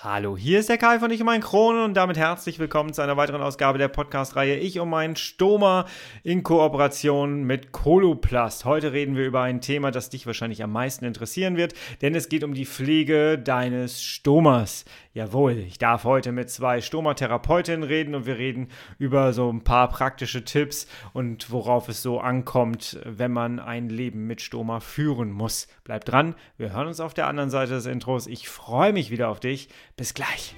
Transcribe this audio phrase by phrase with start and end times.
[0.00, 3.02] Hallo, hier ist der Kai von Ich und mein Krone und damit herzlich willkommen zu
[3.02, 5.86] einer weiteren Ausgabe der Podcast-Reihe Ich und mein Stoma
[6.22, 8.64] in Kooperation mit Coloplast.
[8.64, 12.28] Heute reden wir über ein Thema, das dich wahrscheinlich am meisten interessieren wird, denn es
[12.28, 14.84] geht um die Pflege deines Stomas.
[15.18, 18.68] Jawohl, ich darf heute mit zwei Stomatherapeutinnen reden und wir reden
[19.00, 24.28] über so ein paar praktische Tipps und worauf es so ankommt, wenn man ein Leben
[24.28, 25.66] mit Stoma führen muss.
[25.82, 28.28] Bleib dran, wir hören uns auf der anderen Seite des Intros.
[28.28, 29.68] Ich freue mich wieder auf dich.
[29.96, 30.54] Bis gleich.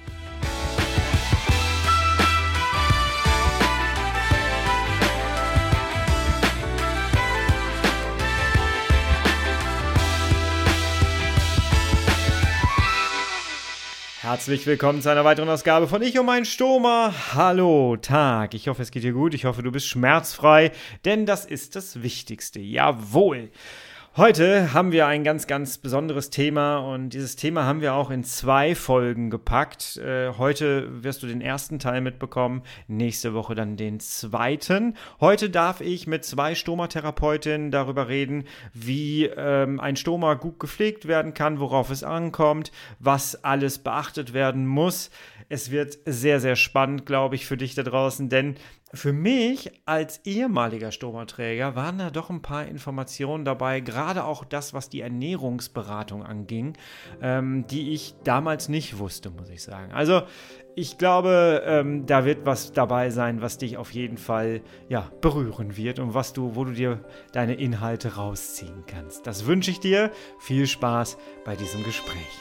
[14.21, 17.11] Herzlich willkommen zu einer weiteren Ausgabe von Ich und mein Stoma.
[17.33, 18.53] Hallo, Tag.
[18.53, 19.33] Ich hoffe, es geht dir gut.
[19.33, 20.71] Ich hoffe, du bist schmerzfrei,
[21.05, 22.59] denn das ist das Wichtigste.
[22.59, 23.49] Jawohl.
[24.17, 28.25] Heute haben wir ein ganz, ganz besonderes Thema und dieses Thema haben wir auch in
[28.25, 29.95] zwei Folgen gepackt.
[29.95, 34.97] Äh, heute wirst du den ersten Teil mitbekommen, nächste Woche dann den zweiten.
[35.21, 41.33] Heute darf ich mit zwei Stomatherapeutinnen darüber reden, wie ähm, ein Stoma gut gepflegt werden
[41.33, 45.09] kann, worauf es ankommt, was alles beachtet werden muss.
[45.51, 48.55] Es wird sehr, sehr spannend, glaube ich, für dich da draußen, denn
[48.93, 54.73] für mich als ehemaliger Stomaträger waren da doch ein paar Informationen dabei, gerade auch das,
[54.73, 56.77] was die Ernährungsberatung anging,
[57.21, 59.91] ähm, die ich damals nicht wusste, muss ich sagen.
[59.91, 60.21] Also
[60.77, 65.75] ich glaube, ähm, da wird was dabei sein, was dich auf jeden Fall ja, berühren
[65.75, 69.27] wird und was du, wo du dir deine Inhalte rausziehen kannst.
[69.27, 70.11] Das wünsche ich dir.
[70.39, 72.39] Viel Spaß bei diesem Gespräch.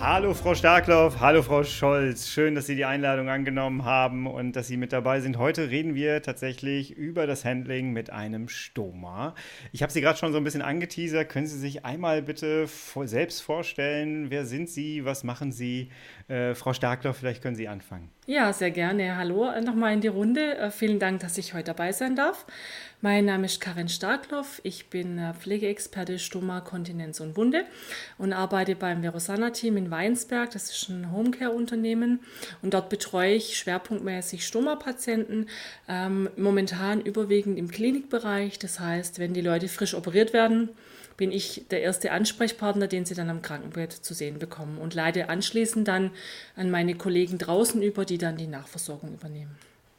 [0.00, 2.28] Hallo Frau Starklauf, hallo Frau Scholz.
[2.28, 5.38] Schön, dass Sie die Einladung angenommen haben und dass Sie mit dabei sind.
[5.38, 9.34] Heute reden wir tatsächlich über das Handling mit einem Stoma.
[9.72, 11.28] Ich habe Sie gerade schon so ein bisschen angeteasert.
[11.28, 12.68] Können Sie sich einmal bitte
[13.04, 14.30] selbst vorstellen?
[14.30, 15.04] Wer sind Sie?
[15.04, 15.90] Was machen Sie?
[16.28, 18.08] Äh, Frau Starklauf, vielleicht können Sie anfangen.
[18.26, 19.16] Ja, sehr gerne.
[19.16, 20.58] Hallo nochmal in die Runde.
[20.58, 22.46] Äh, vielen Dank, dass ich heute dabei sein darf.
[23.00, 24.60] Mein Name ist Karin Starkloff.
[24.64, 27.64] Ich bin äh, Pflegeexperte Stoma, Kontinenz und Wunde
[28.18, 30.50] und arbeite beim Verosana-Team in Weinsberg.
[30.50, 32.20] Das ist ein Homecare-Unternehmen
[32.62, 35.46] und dort betreue ich schwerpunktmäßig Stoma-Patienten,
[35.88, 38.58] ähm, momentan überwiegend im Klinikbereich.
[38.58, 40.70] Das heißt, wenn die Leute frisch operiert werden,
[41.16, 45.28] bin ich der erste Ansprechpartner, den sie dann am Krankenbett zu sehen bekommen und leite
[45.28, 46.12] anschließend dann
[46.56, 49.56] an meine Kollegen draußen über, die dann die Nachversorgung übernehmen.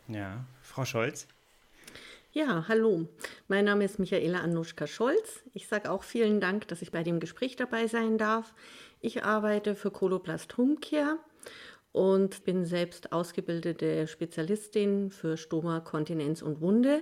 [0.08, 1.28] Ja, Frau Scholz.
[2.32, 3.08] Ja, hallo.
[3.48, 5.42] Mein Name ist Michaela Anuschka Scholz.
[5.54, 8.54] Ich sage auch vielen Dank, dass ich bei dem Gespräch dabei sein darf.
[9.02, 11.20] Ich arbeite für Coloplast Homecare
[11.94, 17.02] und bin selbst ausgebildete Spezialistin für Stoma, Kontinenz und Wunde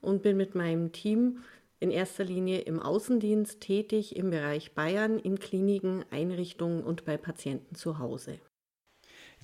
[0.00, 1.44] und bin mit meinem Team
[1.78, 7.76] in erster Linie im Außendienst tätig im Bereich Bayern in Kliniken, Einrichtungen und bei Patienten
[7.76, 8.40] zu Hause.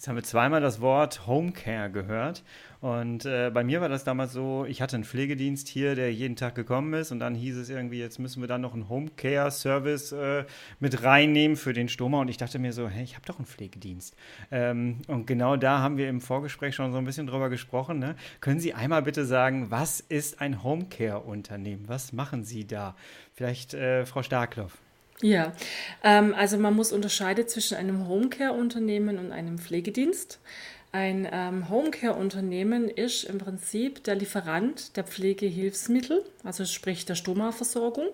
[0.02, 2.42] Jetzt haben wir zweimal das Wort Homecare gehört.
[2.80, 6.34] Und äh, bei mir war das damals so, ich hatte einen Pflegedienst hier, der jeden
[6.34, 7.12] Tag gekommen ist.
[7.12, 10.44] Und dann hieß es irgendwie, jetzt müssen wir dann noch einen Homecare-Service äh,
[10.80, 12.20] mit reinnehmen für den Stoma.
[12.20, 14.16] Und ich dachte mir so, hey, ich habe doch einen Pflegedienst.
[14.50, 18.00] Ähm, und genau da haben wir im Vorgespräch schon so ein bisschen drüber gesprochen.
[18.00, 18.16] Ne?
[18.40, 21.84] Können Sie einmal bitte sagen, was ist ein Homecare-Unternehmen?
[21.86, 22.96] Was machen Sie da?
[23.34, 24.78] Vielleicht äh, Frau Starkloff.
[25.22, 25.52] Ja,
[26.02, 30.40] ähm, also man muss unterscheiden zwischen einem Homecare-Unternehmen und einem Pflegedienst.
[30.90, 38.08] Ein ähm, Homecare-Unternehmen ist im Prinzip der Lieferant der Pflegehilfsmittel, also sprich der Stoma-Versorgung.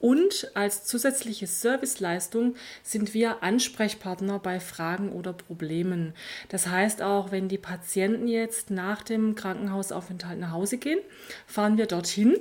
[0.00, 6.14] Und als zusätzliche Serviceleistung sind wir Ansprechpartner bei Fragen oder Problemen.
[6.48, 10.98] Das heißt auch, wenn die Patienten jetzt nach dem Krankenhausaufenthalt nach Hause gehen,
[11.46, 12.36] fahren wir dorthin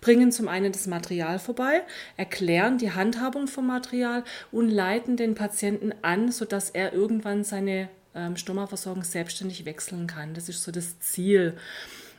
[0.00, 1.82] bringen zum einen das Material vorbei,
[2.16, 8.36] erklären die Handhabung vom Material und leiten den Patienten an, sodass er irgendwann seine ähm,
[8.36, 10.34] Stomaversorgung selbstständig wechseln kann.
[10.34, 11.56] Das ist so das Ziel.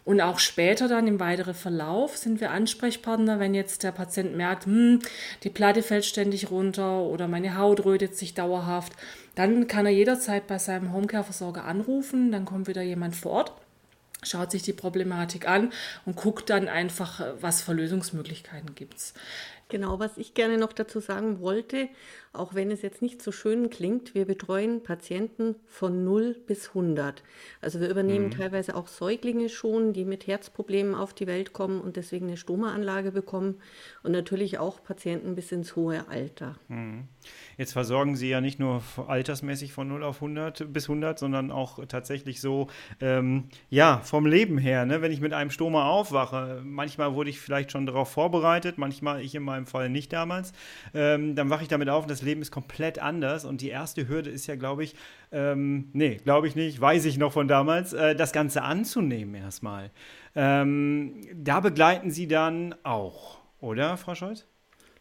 [0.05, 4.65] Und auch später dann im weiteren Verlauf sind wir Ansprechpartner, wenn jetzt der Patient merkt,
[4.65, 4.99] hm,
[5.44, 8.91] die Platte fällt ständig runter oder meine Haut rötet sich dauerhaft,
[9.35, 13.53] dann kann er jederzeit bei seinem Homecare-Versorger anrufen, dann kommt wieder jemand vor Ort
[14.23, 15.71] schaut sich die Problematik an
[16.05, 19.13] und guckt dann einfach, was für Lösungsmöglichkeiten gibt es.
[19.69, 21.89] Genau, was ich gerne noch dazu sagen wollte,
[22.33, 27.24] auch wenn es jetzt nicht so schön klingt, wir betreuen Patienten von 0 bis 100.
[27.62, 28.31] Also wir übernehmen mhm.
[28.31, 33.12] teilweise auch Säuglinge schon, die mit Herzproblemen auf die Welt kommen und deswegen eine Stomaanlage
[33.12, 33.62] bekommen
[34.01, 36.56] und natürlich auch Patienten bis ins hohe Alter.
[36.69, 37.07] Mhm.
[37.57, 41.86] Jetzt versorgen Sie ja nicht nur altersmäßig von 0 auf 100 bis 100, sondern auch
[41.86, 42.68] tatsächlich so,
[43.00, 45.04] ähm, ja, vom Leben her, ne?
[45.04, 46.62] wenn ich mit einem Stoma aufwache.
[46.66, 50.51] Manchmal wurde ich vielleicht schon darauf vorbereitet, manchmal ich in meinem Fall nicht damals.
[50.94, 53.45] Ähm, dann wache ich damit auf und das Leben ist komplett anders.
[53.45, 54.95] Und die erste Hürde ist ja, glaube ich,
[55.31, 59.91] ähm, nee, glaube ich nicht, weiß ich noch von damals, äh, das Ganze anzunehmen erstmal.
[60.35, 64.45] Ähm, da begleiten Sie dann auch, oder, Frau Scholz?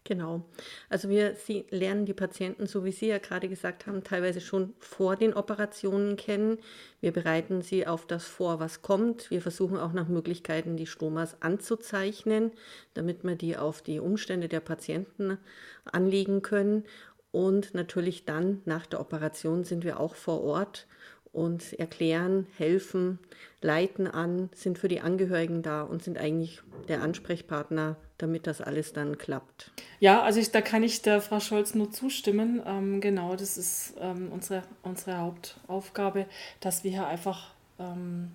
[0.05, 0.45] Genau.
[0.89, 4.75] Also wir sie, lernen die Patienten, so wie Sie ja gerade gesagt haben, teilweise schon
[4.81, 6.59] vor den Operationen kennen.
[7.01, 9.31] Wir bereiten sie auf das vor, was kommt.
[9.31, 12.51] Wir versuchen auch nach Möglichkeiten, die Stomas anzuzeichnen,
[12.95, 15.39] damit wir die auf die Umstände der Patienten
[15.85, 16.85] anlegen können.
[17.31, 20.87] Und natürlich dann nach der Operation sind wir auch vor Ort
[21.33, 23.19] und erklären, helfen,
[23.63, 28.93] leiten an, sind für die Angehörigen da und sind eigentlich der Ansprechpartner, damit das alles
[28.93, 29.71] dann klappt.
[30.01, 32.63] Ja, also ich, da kann ich der Frau Scholz nur zustimmen.
[32.67, 36.27] Ähm, genau, das ist ähm, unsere, unsere Hauptaufgabe,
[36.61, 38.33] dass wir hier einfach ähm,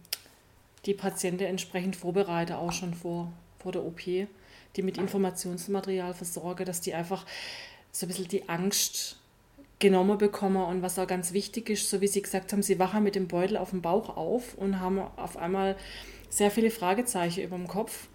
[0.85, 6.81] die Patienten entsprechend vorbereiten, auch schon vor, vor der OP, die mit Informationsmaterial versorge, dass
[6.81, 7.25] die einfach
[7.91, 9.19] so ein bisschen die Angst
[9.79, 10.63] genommen bekommen.
[10.63, 13.27] Und was auch ganz wichtig ist, so wie Sie gesagt haben, Sie wachen mit dem
[13.27, 15.75] Beutel auf dem Bauch auf und haben auf einmal
[16.29, 18.07] sehr viele Fragezeichen über dem Kopf.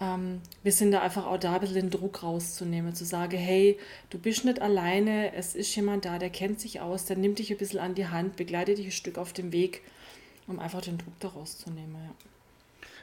[0.00, 3.78] Ähm, wir sind da einfach auch da, ein bisschen den Druck rauszunehmen, zu sagen, hey,
[4.10, 7.50] du bist nicht alleine, es ist jemand da, der kennt sich aus, der nimmt dich
[7.50, 9.82] ein bisschen an die Hand, begleitet dich ein Stück auf dem Weg,
[10.46, 11.94] um einfach den Druck da rauszunehmen.
[11.94, 12.37] Ja.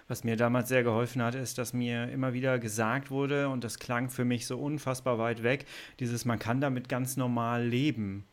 [0.07, 3.79] Was mir damals sehr geholfen hat, ist, dass mir immer wieder gesagt wurde, und das
[3.79, 5.65] klang für mich so unfassbar weit weg,
[5.99, 8.25] dieses, man kann damit ganz normal leben.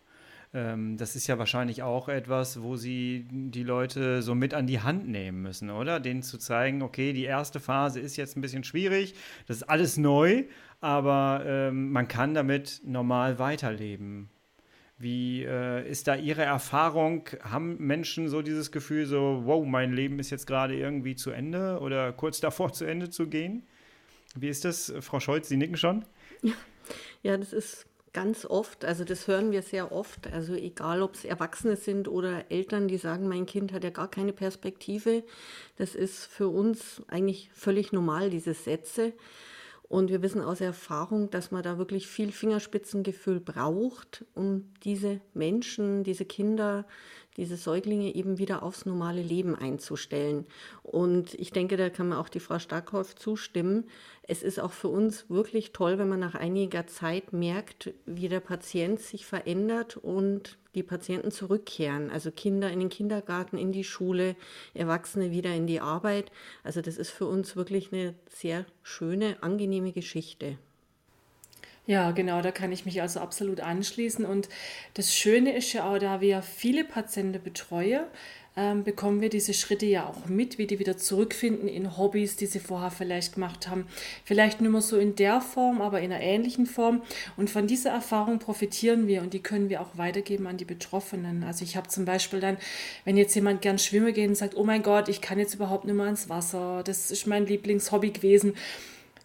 [0.52, 4.80] Ähm, das ist ja wahrscheinlich auch etwas, wo sie die Leute so mit an die
[4.80, 5.98] Hand nehmen müssen, oder?
[5.98, 9.14] Denen zu zeigen, okay, die erste Phase ist jetzt ein bisschen schwierig,
[9.46, 10.44] das ist alles neu,
[10.80, 14.28] aber ähm, man kann damit normal weiterleben.
[15.02, 17.28] Wie äh, ist da Ihre Erfahrung?
[17.42, 21.80] Haben Menschen so dieses Gefühl, so, wow, mein Leben ist jetzt gerade irgendwie zu Ende
[21.80, 23.66] oder kurz davor zu Ende zu gehen?
[24.36, 25.48] Wie ist das, Frau Scholz?
[25.48, 26.04] Sie nicken schon?
[26.42, 26.52] Ja,
[27.24, 31.24] ja das ist ganz oft, also das hören wir sehr oft, also egal ob es
[31.24, 35.24] Erwachsene sind oder Eltern, die sagen, mein Kind hat ja gar keine Perspektive.
[35.78, 39.14] Das ist für uns eigentlich völlig normal, diese Sätze.
[39.92, 46.02] Und wir wissen aus Erfahrung, dass man da wirklich viel Fingerspitzengefühl braucht, um diese Menschen,
[46.02, 46.86] diese Kinder,
[47.36, 50.46] diese Säuglinge eben wieder aufs normale Leben einzustellen.
[50.82, 53.84] Und ich denke, da kann man auch die Frau Starkhoff zustimmen.
[54.22, 58.40] Es ist auch für uns wirklich toll, wenn man nach einiger Zeit merkt, wie der
[58.40, 62.10] Patient sich verändert und die Patienten zurückkehren.
[62.10, 64.36] Also Kinder in den Kindergarten, in die Schule,
[64.74, 66.30] Erwachsene wieder in die Arbeit.
[66.64, 70.58] Also das ist für uns wirklich eine sehr schöne, angenehme Geschichte.
[71.86, 74.24] Ja, genau, da kann ich mich also absolut anschließen.
[74.24, 74.48] Und
[74.94, 78.02] das Schöne ist ja auch, da wir viele Patienten betreuen,
[78.54, 82.46] ähm, bekommen wir diese Schritte ja auch mit, wie die wieder zurückfinden in Hobbys, die
[82.46, 83.86] sie vorher vielleicht gemacht haben.
[84.24, 87.02] Vielleicht nicht mehr so in der Form, aber in einer ähnlichen Form.
[87.36, 91.44] Und von dieser Erfahrung profitieren wir und die können wir auch weitergeben an die Betroffenen.
[91.44, 92.58] Also ich habe zum Beispiel dann,
[93.04, 95.86] wenn jetzt jemand gern schwimmen geht und sagt, oh mein Gott, ich kann jetzt überhaupt
[95.86, 98.54] nicht mehr ins Wasser, das ist mein Lieblingshobby gewesen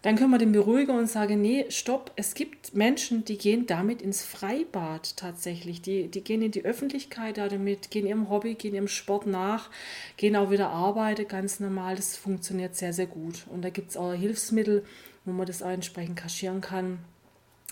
[0.02, 4.00] dann können wir den beruhigen und sagen, nee, stopp, es gibt Menschen, die gehen damit
[4.00, 5.82] ins Freibad tatsächlich.
[5.82, 9.70] Die, die gehen in die Öffentlichkeit damit, gehen ihrem Hobby, gehen ihrem Sport nach,
[10.16, 11.96] gehen auch wieder arbeiten, ganz normal.
[11.96, 13.46] Das funktioniert sehr, sehr gut.
[13.48, 14.84] Und da gibt es auch Hilfsmittel,
[15.24, 17.00] wo man das auch entsprechend kaschieren kann.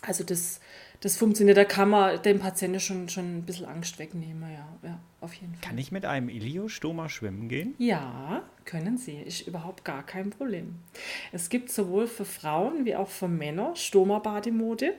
[0.02, 0.60] Also das,
[1.00, 5.00] das funktioniert, da kann man dem Patienten schon, schon ein bisschen Angst wegnehmen, ja, ja,
[5.20, 5.62] auf jeden Fall.
[5.62, 7.74] Kann ich mit einem Iliostoma schwimmen gehen?
[7.78, 10.76] Ja, können Sie, ist überhaupt gar kein Problem.
[11.32, 14.94] Es gibt sowohl für Frauen wie auch für Männer Stoma-Bademode.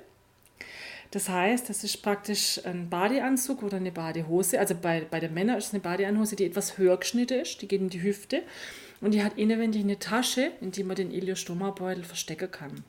[1.12, 4.60] Das heißt, das ist praktisch ein Badeanzug oder eine Badehose.
[4.60, 7.68] Also bei, bei den Männern ist es eine Badeanhose, die etwas höher geschnitten ist, die
[7.68, 8.44] geht in die Hüfte
[9.00, 12.84] und die hat innenwendig eine Tasche, in die man den Iliostoma-Beutel verstecken kann.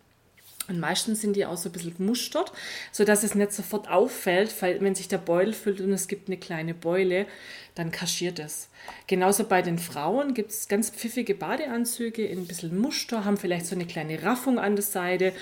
[0.68, 2.52] Und meistens sind die auch so ein bisschen gemustert,
[2.92, 6.37] sodass es nicht sofort auffällt, weil wenn sich der Beutel füllt und es gibt eine
[6.37, 7.26] kleine Beule,
[7.75, 8.68] dann kaschiert es.
[9.06, 13.66] Genauso bei den Frauen gibt es ganz pfiffige Badeanzüge in ein bisschen Muster, haben vielleicht
[13.66, 15.32] so eine kleine Raffung an der Seite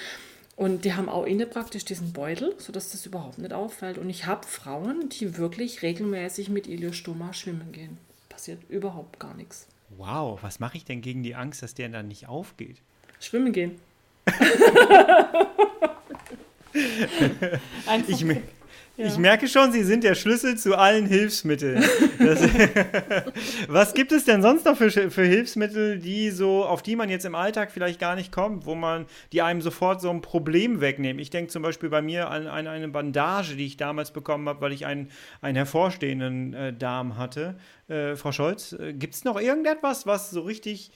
[0.57, 3.99] und die haben auch innen praktisch diesen Beutel, sodass das überhaupt nicht auffällt.
[3.99, 7.99] Und ich habe Frauen, die wirklich regelmäßig mit Iliostoma schwimmen gehen.
[8.31, 9.67] Passiert überhaupt gar nichts.
[9.91, 12.81] Wow, was mache ich denn gegen die Angst, dass der dann nicht aufgeht?
[13.21, 13.79] Schwimmen gehen.
[18.09, 18.25] ich,
[18.97, 19.05] Ja.
[19.05, 21.85] Ich merke schon, Sie sind der Schlüssel zu allen Hilfsmitteln.
[22.19, 22.43] Das,
[23.69, 27.27] was gibt es denn sonst noch für, für Hilfsmittel, die so, auf die man jetzt
[27.27, 31.21] im Alltag vielleicht gar nicht kommt, wo man, die einem sofort so ein Problem wegnehmen?
[31.21, 34.63] Ich denke zum Beispiel bei mir an, an eine Bandage, die ich damals bekommen habe,
[34.63, 35.11] weil ich einen,
[35.43, 37.59] einen hervorstehenden äh, Darm hatte.
[37.89, 40.91] Äh, Frau Scholz, äh, gibt es noch irgendetwas, was so richtig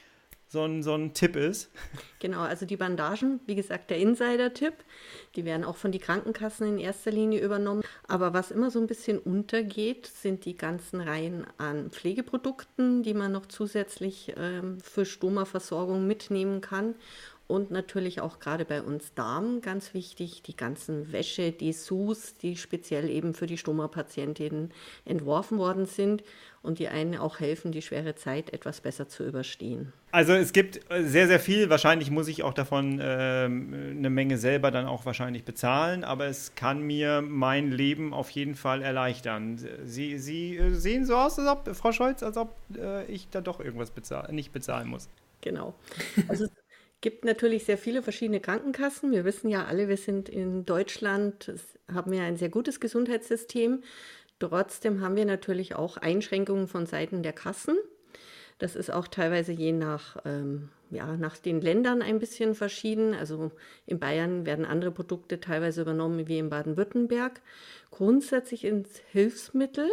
[0.51, 1.71] so ein, so ein Tipp ist.
[2.19, 4.75] Genau, also die Bandagen, wie gesagt, der Insider-Tipp,
[5.37, 7.83] die werden auch von den Krankenkassen in erster Linie übernommen.
[8.09, 13.31] Aber was immer so ein bisschen untergeht, sind die ganzen Reihen an Pflegeprodukten, die man
[13.31, 16.97] noch zusätzlich ähm, für Stoma-Versorgung mitnehmen kann.
[17.47, 22.57] Und natürlich auch gerade bei uns Damen ganz wichtig, die ganzen Wäsche, die Sus, die
[22.57, 24.73] speziell eben für die Stoma-Patientinnen
[25.05, 26.23] entworfen worden sind
[26.63, 29.93] und die einen auch helfen, die schwere Zeit etwas besser zu überstehen.
[30.13, 31.71] Also es gibt sehr, sehr viel.
[31.71, 36.55] Wahrscheinlich muss ich auch davon äh, eine Menge selber dann auch wahrscheinlich bezahlen, aber es
[36.55, 39.59] kann mir mein Leben auf jeden Fall erleichtern.
[39.85, 43.41] Sie, Sie äh, sehen so aus, als ob, Frau Scholz, als ob äh, ich da
[43.41, 45.09] doch irgendwas bezahl nicht bezahlen muss.
[45.41, 45.75] Genau.
[46.29, 46.47] Also
[47.01, 49.11] gibt natürlich sehr viele verschiedene Krankenkassen.
[49.11, 51.53] Wir wissen ja alle, wir sind in Deutschland,
[51.93, 53.83] haben ja ein sehr gutes Gesundheitssystem.
[54.41, 57.77] Trotzdem haben wir natürlich auch Einschränkungen von Seiten der Kassen.
[58.59, 63.15] Das ist auch teilweise je nach, ähm, ja, nach den Ländern ein bisschen verschieden.
[63.15, 63.53] Also
[63.87, 67.41] in Bayern werden andere Produkte teilweise übernommen wie in Baden-Württemberg.
[67.91, 69.89] Grundsätzlich ins Hilfsmittel.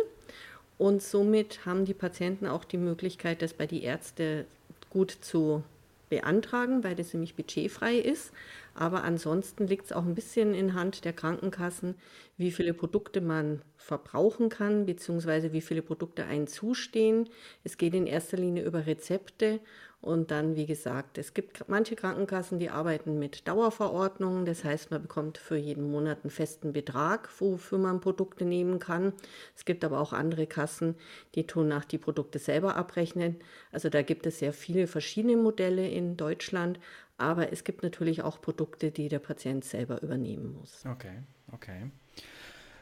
[0.78, 4.46] Und somit haben die Patienten auch die Möglichkeit, das bei den Ärzten
[4.90, 5.64] gut zu
[6.10, 8.32] beantragen, weil das nämlich budgetfrei ist.
[8.76, 11.96] Aber ansonsten liegt es auch ein bisschen in Hand der Krankenkassen,
[12.38, 17.30] wie viele Produkte man verbrauchen kann, beziehungsweise wie viele Produkte einen zustehen.
[17.64, 19.62] Es geht in erster Linie über Rezepte
[20.02, 24.46] und dann, wie gesagt, es gibt manche Krankenkassen, die arbeiten mit Dauerverordnungen.
[24.46, 29.14] Das heißt, man bekommt für jeden Monat einen festen Betrag, wofür man Produkte nehmen kann.
[29.56, 30.96] Es gibt aber auch andere Kassen,
[31.34, 33.38] die tun nach die Produkte selber abrechnen.
[33.72, 36.80] Also da gibt es sehr viele verschiedene Modelle in Deutschland.
[37.18, 40.86] Aber es gibt natürlich auch Produkte, die der Patient selber übernehmen muss.
[40.86, 41.90] Okay, okay.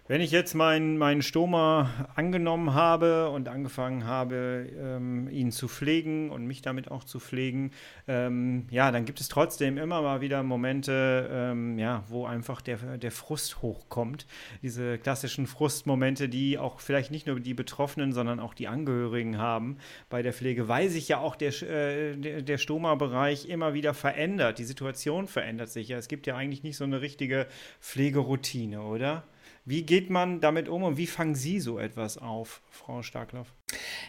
[0.07, 6.29] Wenn ich jetzt meinen mein Stoma angenommen habe und angefangen habe, ähm, ihn zu pflegen
[6.29, 7.71] und mich damit auch zu pflegen,
[8.07, 12.99] ähm, ja, dann gibt es trotzdem immer mal wieder Momente, ähm, ja, wo einfach der,
[12.99, 14.27] der Frust hochkommt.
[14.61, 19.79] Diese klassischen Frustmomente, die auch vielleicht nicht nur die Betroffenen, sondern auch die Angehörigen haben
[20.11, 24.59] bei der Pflege, weil sich ja auch der, äh, der, der Stoma-Bereich immer wieder verändert.
[24.59, 25.97] Die Situation verändert sich ja.
[25.97, 27.47] Es gibt ja eigentlich nicht so eine richtige
[27.81, 29.23] Pflegeroutine, oder?
[29.67, 33.47] Wie geht man damit um und wie fangen Sie so etwas auf, Frau Starklaff?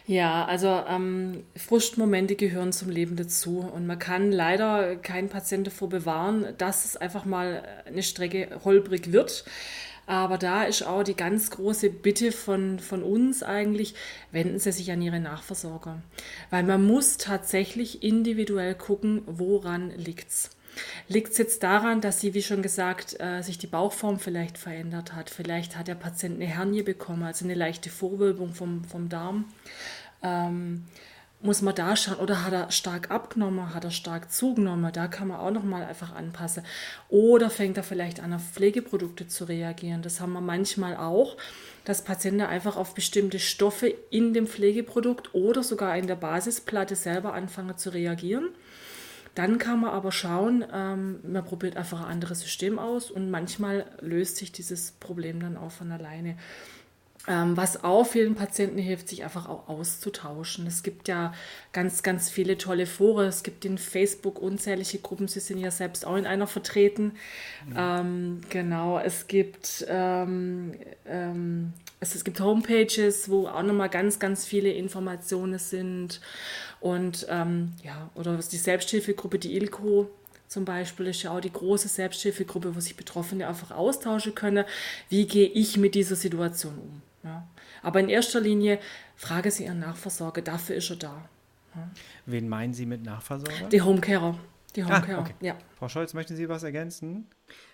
[0.05, 5.89] Ja, also ähm, Frustmomente gehören zum Leben dazu und man kann leider keinen Patienten davor
[5.89, 9.45] bewahren, dass es einfach mal eine Strecke holprig wird.
[10.05, 13.95] Aber da ist auch die ganz große Bitte von, von uns eigentlich,
[14.31, 16.01] wenden Sie sich an Ihre Nachversorger.
[16.49, 20.56] Weil man muss tatsächlich individuell gucken, woran liegt es.
[21.07, 25.13] Liegt es jetzt daran, dass sie, wie schon gesagt, äh, sich die Bauchform vielleicht verändert
[25.13, 25.29] hat?
[25.29, 29.45] Vielleicht hat der Patient eine Hernie bekommen, also eine leichte Vorwölbung vom, vom Darm.
[30.23, 30.85] Ähm,
[31.39, 35.27] muss man da schauen, oder hat er stark abgenommen, hat er stark zugenommen, da kann
[35.27, 36.63] man auch nochmal einfach anpassen.
[37.09, 40.01] Oder fängt er vielleicht an, auf Pflegeprodukte zu reagieren.
[40.01, 41.37] Das haben wir manchmal auch,
[41.85, 47.33] dass Patienten einfach auf bestimmte Stoffe in dem Pflegeprodukt oder sogar in der Basisplatte selber
[47.33, 48.49] anfangen zu reagieren.
[49.37, 53.85] Dann kann man aber schauen, ähm, man probiert einfach ein anderes System aus und manchmal
[54.01, 56.37] löst sich dieses Problem dann auch von alleine.
[57.29, 60.65] Ähm, was auch vielen Patienten hilft, sich einfach auch auszutauschen.
[60.65, 61.33] Es gibt ja
[61.73, 63.27] ganz, ganz viele tolle Foren.
[63.27, 65.27] Es gibt in Facebook unzählige Gruppen.
[65.27, 67.15] Sie sind ja selbst auch in einer vertreten.
[67.65, 67.75] Mhm.
[67.75, 70.71] Ähm, genau, es gibt, ähm,
[71.05, 76.21] ähm, es, es gibt Homepages, wo auch nochmal ganz, ganz viele Informationen sind.
[76.79, 80.09] Und ähm, ja, oder die Selbsthilfegruppe, die ILCO
[80.47, 84.63] zum Beispiel, ist ja auch die große Selbsthilfegruppe, wo sich Betroffene einfach austauschen können.
[85.09, 87.01] Wie gehe ich mit dieser Situation um?
[87.27, 87.47] Ja.
[87.83, 88.79] Aber in erster Linie
[89.15, 91.29] frage Sie Ihren Nachversorger, dafür ist er da.
[91.75, 91.89] Ja.
[92.25, 93.67] Wen meinen Sie mit Nachversorger?
[93.69, 94.39] Die Homecarer.
[94.75, 95.33] Die Homecarer, ah, okay.
[95.41, 95.57] ja.
[95.77, 97.27] Frau Scholz, möchten Sie was ergänzen?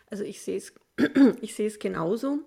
[0.10, 0.74] Also ich sehe es,
[1.41, 2.39] ich sehe es genauso.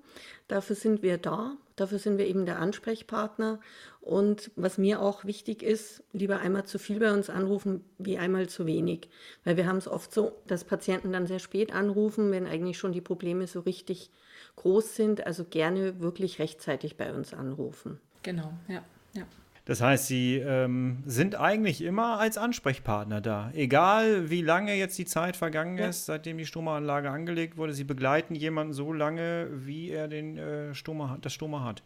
[0.49, 1.57] Dafür sind wir da.
[1.77, 3.61] Dafür sind wir eben der Ansprechpartner.
[4.01, 8.49] Und was mir auch wichtig ist, lieber einmal zu viel bei uns anrufen, wie einmal
[8.49, 9.09] zu wenig.
[9.45, 12.93] Weil wir haben es oft so, dass Patienten dann sehr spät anrufen, wenn eigentlich schon
[12.93, 14.11] die Probleme so richtig
[14.57, 15.27] groß sind.
[15.27, 18.01] Also gerne wirklich rechtzeitig bei uns anrufen.
[18.23, 18.83] Genau, ja.
[19.15, 19.23] ja.
[19.67, 23.51] Das heißt, Sie ähm, sind eigentlich immer als Ansprechpartner da.
[23.53, 25.89] Egal, wie lange jetzt die Zeit vergangen ja.
[25.89, 27.73] ist, seitdem die Stomaanlage angelegt wurde.
[27.73, 31.83] Sie begleiten jemanden so lange, wie er den, äh, Stoma, das Stoma hat.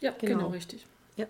[0.00, 0.86] Ja, genau, genau richtig.
[1.16, 1.26] Ja.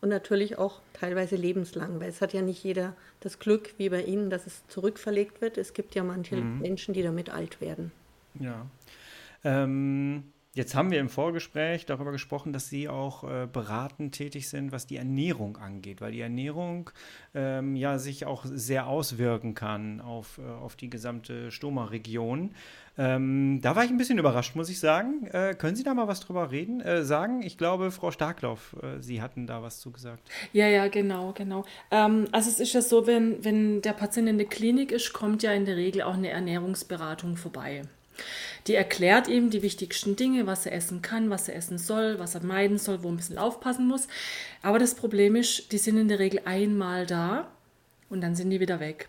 [0.00, 4.02] Und natürlich auch teilweise lebenslang, weil es hat ja nicht jeder das Glück, wie bei
[4.02, 5.58] Ihnen, dass es zurückverlegt wird.
[5.58, 6.58] Es gibt ja manche mhm.
[6.58, 7.92] Menschen, die damit alt werden.
[8.34, 8.66] Ja.
[9.44, 14.72] Ähm, Jetzt haben wir im Vorgespräch darüber gesprochen, dass Sie auch äh, beratend tätig sind,
[14.72, 16.90] was die Ernährung angeht, weil die Ernährung
[17.32, 22.56] ähm, ja sich auch sehr auswirken kann auf, äh, auf die gesamte Stoma-Region.
[22.96, 25.28] Ähm, da war ich ein bisschen überrascht, muss ich sagen.
[25.28, 27.42] Äh, können Sie da mal was drüber reden, äh, sagen?
[27.42, 30.28] Ich glaube, Frau Starklauf, äh, Sie hatten da was zugesagt.
[30.52, 31.64] Ja, ja, genau, genau.
[31.92, 35.44] Ähm, also es ist ja so, wenn, wenn der Patient in der Klinik ist, kommt
[35.44, 37.82] ja in der Regel auch eine Ernährungsberatung vorbei.
[38.68, 42.34] Die erklärt ihm die wichtigsten Dinge, was er essen kann, was er essen soll, was
[42.34, 44.08] er meiden soll, wo er ein bisschen aufpassen muss.
[44.62, 47.50] Aber das Problem ist, die sind in der Regel einmal da
[48.10, 49.08] und dann sind die wieder weg.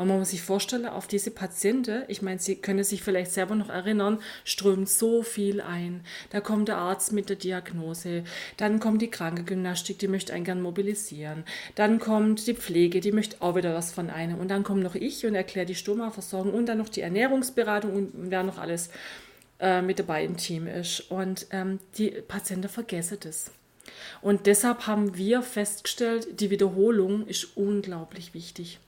[0.00, 3.54] Und man muss sich vorstellen, auf diese Patienten, ich meine, Sie können sich vielleicht selber
[3.54, 6.00] noch erinnern, strömt so viel ein.
[6.30, 8.24] Da kommt der Arzt mit der Diagnose,
[8.56, 13.42] dann kommt die Krankengymnastik, die möchte einen gern mobilisieren, dann kommt die Pflege, die möchte
[13.42, 16.64] auch wieder was von einem und dann komme noch ich und erkläre die Stoma-Versorgung und
[16.64, 18.88] dann noch die Ernährungsberatung und wer noch alles
[19.58, 21.10] äh, mit dabei im Team ist.
[21.10, 23.50] Und ähm, die Patienten vergessen das.
[24.22, 28.78] Und deshalb haben wir festgestellt, die Wiederholung ist unglaublich wichtig.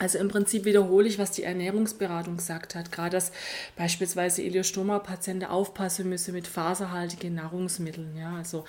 [0.00, 2.90] Also im Prinzip wiederhole ich, was die Ernährungsberatung gesagt hat.
[2.90, 3.32] Gerade dass
[3.76, 8.16] beispielsweise Iliostoma-Patienten aufpassen müssen mit faserhaltigen Nahrungsmitteln.
[8.16, 8.64] Ja, also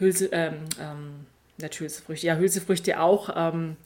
[0.00, 1.26] Hülse, ähm, ähm,
[1.58, 3.30] nicht Hülsefrüchte, ja, Hülsefrüchte auch.
[3.36, 3.76] Ähm,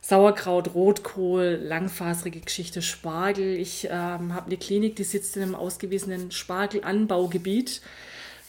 [0.00, 3.56] Sauerkraut, Rotkohl, langfaserige Geschichte, Spargel.
[3.56, 7.82] Ich ähm, habe eine Klinik, die sitzt in einem ausgewiesenen Spargelanbaugebiet.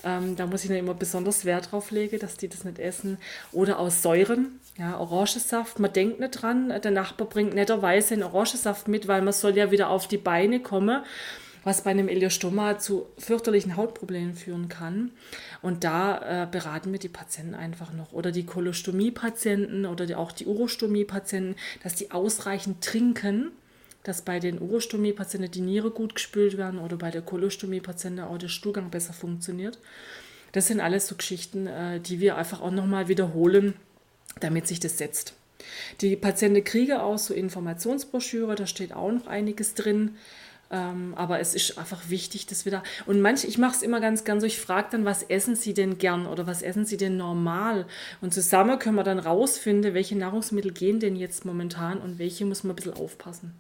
[0.04, 3.18] Ähm, da muss ich dann immer besonders Wert drauf legen, dass die das nicht essen.
[3.52, 5.80] Oder aus Säuren, ja, Orangensaft.
[5.80, 9.72] Man denkt nicht dran, der Nachbar bringt netterweise einen Orangensaft mit, weil man soll ja
[9.72, 11.04] wieder auf die Beine kommen,
[11.64, 15.12] was bei einem Eliostoma zu fürchterlichen Hautproblemen führen kann.
[15.62, 18.12] Und da äh, beraten wir die Patienten einfach noch.
[18.12, 23.52] Oder die Kolostomie-Patienten oder die, auch die Urostomie-Patienten, dass die ausreichend trinken
[24.04, 28.50] dass bei den Urostomie-Patienten die Niere gut gespült werden oder bei der Kolostomie-Patienten auch der
[28.50, 29.80] Stuhlgang besser funktioniert.
[30.52, 33.74] Das sind alles so Geschichten, äh, die wir einfach auch nochmal wiederholen,
[34.40, 35.34] damit sich das setzt.
[36.02, 40.16] Die Patienten kriegen auch so Informationsbroschüre, da steht auch noch einiges drin.
[40.72, 42.84] Ähm, aber es ist einfach wichtig, dass wir da.
[43.06, 45.74] Und manche, ich mache es immer ganz gern so, ich frage dann, was essen Sie
[45.74, 47.86] denn gern oder was essen Sie denn normal?
[48.22, 52.64] Und zusammen können wir dann rausfinden, welche Nahrungsmittel gehen denn jetzt momentan und welche muss
[52.64, 53.54] man ein bisschen aufpassen.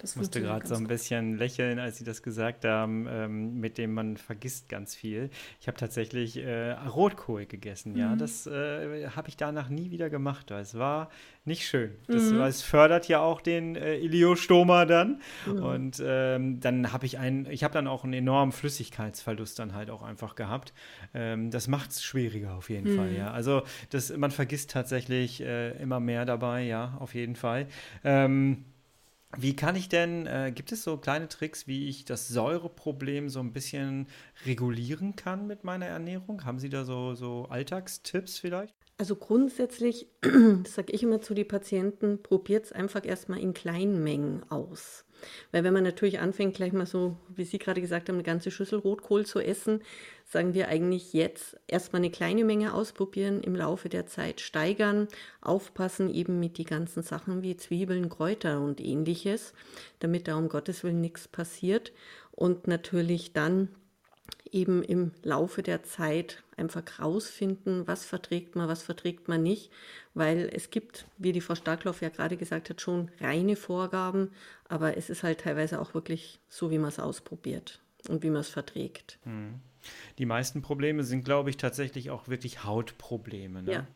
[0.00, 3.78] Das ich musste gerade so ein bisschen lächeln, als Sie das gesagt haben, ähm, mit
[3.78, 5.30] dem man vergisst ganz viel.
[5.60, 7.98] Ich habe tatsächlich äh, Rotkohl gegessen, mhm.
[7.98, 8.16] ja.
[8.16, 11.10] Das äh, habe ich danach nie wieder gemacht, weil es war
[11.44, 11.96] nicht schön.
[12.06, 12.40] Das, mhm.
[12.42, 15.20] Es fördert ja auch den äh, Iliostoma dann.
[15.46, 15.62] Mhm.
[15.62, 19.90] Und ähm, dann habe ich einen, ich habe dann auch einen enormen Flüssigkeitsverlust dann halt
[19.90, 20.72] auch einfach gehabt.
[21.14, 23.16] Ähm, das macht es schwieriger auf jeden Fall, mhm.
[23.16, 23.32] ja.
[23.32, 27.66] Also das, man vergisst tatsächlich äh, immer mehr dabei, ja, auf jeden Fall.
[28.04, 28.64] Ähm,
[29.36, 33.40] wie kann ich denn, äh, gibt es so kleine Tricks, wie ich das Säureproblem so
[33.40, 34.06] ein bisschen
[34.46, 36.44] regulieren kann mit meiner Ernährung?
[36.44, 38.74] Haben Sie da so, so Alltagstipps vielleicht?
[38.96, 40.08] Also grundsätzlich,
[40.66, 45.04] sage ich immer zu den Patienten, probiert es einfach erstmal in kleinen Mengen aus.
[45.52, 48.50] Weil wenn man natürlich anfängt, gleich mal so, wie Sie gerade gesagt haben, eine ganze
[48.50, 49.82] Schüssel Rotkohl zu essen,
[50.24, 55.08] sagen wir eigentlich jetzt erstmal eine kleine Menge ausprobieren, im Laufe der Zeit steigern,
[55.40, 59.54] aufpassen eben mit die ganzen Sachen wie Zwiebeln, Kräuter und ähnliches,
[60.00, 61.92] damit da um Gottes Willen nichts passiert.
[62.30, 63.68] Und natürlich dann
[64.52, 69.70] eben im Laufe der Zeit einfach rausfinden, was verträgt man, was verträgt man nicht,
[70.14, 74.30] weil es gibt, wie die Frau Starkloff ja gerade gesagt hat, schon reine Vorgaben,
[74.68, 78.40] aber es ist halt teilweise auch wirklich so, wie man es ausprobiert und wie man
[78.40, 79.18] es verträgt.
[79.24, 79.60] Hm.
[80.18, 83.62] Die meisten Probleme sind, glaube ich, tatsächlich auch wirklich Hautprobleme.
[83.62, 83.72] Ne?
[83.72, 83.86] Ja.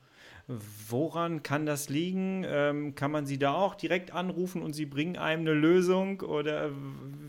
[0.89, 2.45] Woran kann das liegen?
[2.47, 6.21] Ähm, kann man Sie da auch direkt anrufen und Sie bringen einem eine Lösung?
[6.21, 6.71] Oder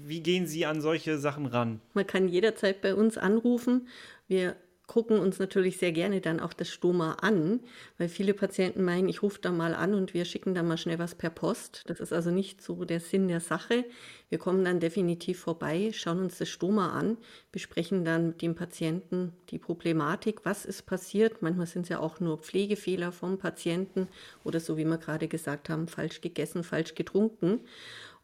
[0.04, 1.80] wie gehen Sie an solche Sachen ran?
[1.94, 3.88] Man kann jederzeit bei uns anrufen.
[4.28, 4.56] Wir
[4.88, 7.62] gucken uns natürlich sehr gerne dann auch das Stoma an,
[7.98, 11.00] weil viele Patienten meinen, ich rufe da mal an und wir schicken da mal schnell
[11.00, 11.84] was per Post.
[11.88, 13.86] Das ist also nicht so der Sinn der Sache.
[14.30, 17.18] Wir kommen dann definitiv vorbei, schauen uns das Stoma an,
[17.52, 21.42] besprechen dann mit dem Patienten die Problematik, was ist passiert.
[21.42, 24.08] Manchmal sind es ja auch nur Pflegefehler vom Patienten
[24.44, 27.62] oder so wie wir gerade gesagt haben, falsch gegessen, falsch getrunken.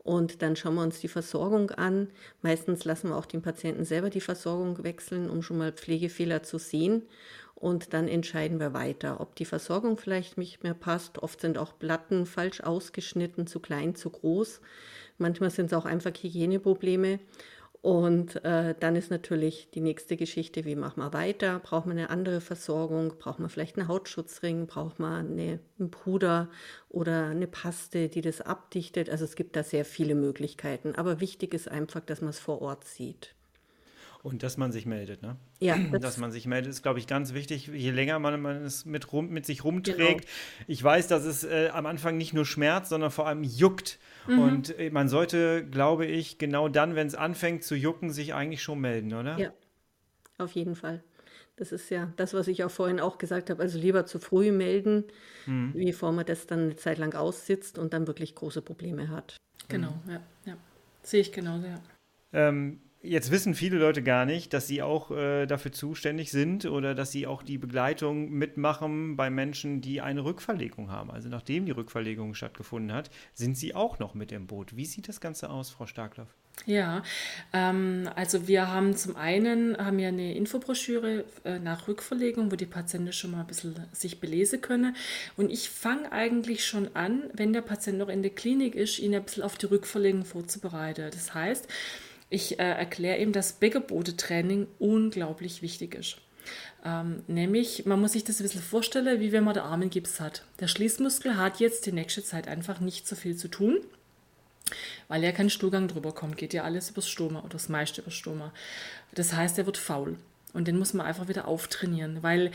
[0.09, 2.07] Und dann schauen wir uns die Versorgung an.
[2.41, 6.57] Meistens lassen wir auch den Patienten selber die Versorgung wechseln, um schon mal Pflegefehler zu
[6.57, 7.03] sehen.
[7.53, 11.19] und dann entscheiden wir weiter, ob die Versorgung vielleicht nicht mehr passt.
[11.19, 14.61] Oft sind auch Platten falsch ausgeschnitten, zu klein, zu groß.
[15.19, 17.19] Manchmal sind es auch einfach Hygieneprobleme.
[17.81, 21.59] Und äh, dann ist natürlich die nächste Geschichte, wie machen wir weiter?
[21.59, 23.17] Braucht man eine andere Versorgung?
[23.17, 24.67] Braucht man vielleicht einen Hautschutzring?
[24.67, 26.49] Braucht man eine, einen Puder
[26.89, 29.09] oder eine Paste, die das abdichtet?
[29.09, 30.95] Also es gibt da sehr viele Möglichkeiten.
[30.95, 33.33] Aber wichtig ist einfach, dass man es vor Ort sieht.
[34.21, 35.37] Und dass man sich meldet, ne?
[35.59, 35.77] Ja.
[35.91, 37.67] Das dass man sich meldet, ist, glaube ich, ganz wichtig.
[37.67, 40.25] Je länger man, man es mit, rum, mit sich rumträgt.
[40.25, 40.65] Genau.
[40.67, 43.97] Ich weiß, dass es äh, am Anfang nicht nur schmerzt, sondern vor allem juckt.
[44.27, 44.39] Mhm.
[44.39, 48.61] Und äh, man sollte, glaube ich, genau dann, wenn es anfängt zu jucken, sich eigentlich
[48.61, 49.37] schon melden, oder?
[49.37, 49.53] Ja,
[50.37, 51.03] auf jeden Fall.
[51.55, 53.61] Das ist ja das, was ich auch vorhin auch gesagt habe.
[53.61, 55.03] Also lieber zu früh melden,
[55.45, 55.73] mhm.
[55.73, 59.35] bevor man das dann eine Zeit lang aussitzt und dann wirklich große Probleme hat.
[59.67, 60.11] Genau, mhm.
[60.11, 60.57] ja, ja.
[61.03, 61.81] Sehe ich genauso, ja.
[62.31, 66.93] Ähm, Jetzt wissen viele Leute gar nicht, dass sie auch äh, dafür zuständig sind oder
[66.93, 71.09] dass sie auch die Begleitung mitmachen bei Menschen, die eine Rückverlegung haben.
[71.09, 74.75] Also nachdem die Rückverlegung stattgefunden hat, sind sie auch noch mit im Boot.
[74.75, 76.27] Wie sieht das Ganze aus, Frau Starkloff?
[76.65, 77.03] Ja,
[77.53, 82.65] ähm, also wir haben zum einen haben wir eine Infobroschüre äh, nach Rückverlegung, wo die
[82.65, 84.93] Patienten schon mal ein bisschen sich belesen können.
[85.37, 89.15] Und ich fange eigentlich schon an, wenn der Patient noch in der Klinik ist, ihn
[89.15, 91.09] ein bisschen auf die Rückverlegung vorzubereiten.
[91.11, 91.69] Das heißt,
[92.29, 96.17] ich äh, erkläre ihm, dass Beckerbodetraining unglaublich wichtig ist.
[96.85, 100.43] Ähm, nämlich, man muss sich das ein bisschen vorstellen, wie wenn man den Armengips hat.
[100.59, 103.79] Der Schließmuskel hat jetzt die nächste Zeit einfach nicht so viel zu tun,
[105.07, 106.37] weil ja kein Stuhlgang drüber kommt.
[106.37, 108.53] Geht ja alles übers Stoma oder das meiste übers Stoma.
[109.13, 110.17] Das heißt, er wird faul.
[110.53, 112.51] Und den muss man einfach wieder auftrainieren, weil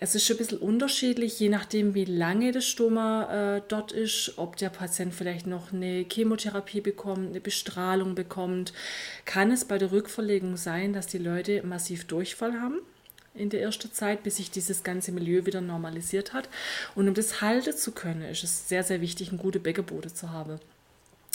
[0.00, 4.34] es ist schon ein bisschen unterschiedlich, je nachdem, wie lange das Stoma äh, dort ist,
[4.36, 8.74] ob der Patient vielleicht noch eine Chemotherapie bekommt, eine Bestrahlung bekommt.
[9.24, 12.80] Kann es bei der Rückverlegung sein, dass die Leute massiv Durchfall haben?
[13.34, 16.48] in der ersten Zeit, bis sich dieses ganze Milieu wieder normalisiert hat.
[16.94, 20.30] Und um das halten zu können, ist es sehr, sehr wichtig, eine gute Beckenboden zu
[20.32, 20.58] haben.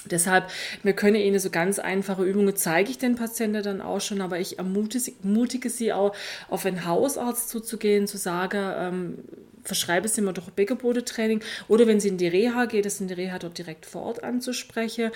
[0.06, 0.50] Deshalb,
[0.84, 4.40] wir können Ihnen so ganz einfache Übungen zeige ich den Patienten dann auch schon, aber
[4.40, 6.16] ich ermutige, Sie auch,
[6.50, 9.18] auf einen Hausarzt zuzugehen, zu sagen, ähm,
[9.64, 13.14] verschreibe Sie mir doch Beckenbodentraining oder wenn Sie in die Reha geht, das in die
[13.14, 15.12] Reha dort direkt vor Ort anzusprechen.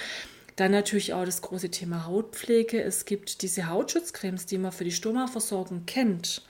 [0.56, 2.82] Dann natürlich auch das große Thema Hautpflege.
[2.82, 6.42] Es gibt diese Hautschutzcremes, die man für die Stomaversorgung kennt.